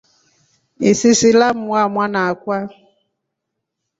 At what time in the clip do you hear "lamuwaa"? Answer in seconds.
1.39-1.91